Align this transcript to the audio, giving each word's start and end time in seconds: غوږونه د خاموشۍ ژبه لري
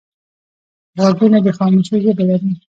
غوږونه 0.97 1.37
د 1.45 1.47
خاموشۍ 1.57 1.97
ژبه 2.05 2.23
لري 2.29 2.51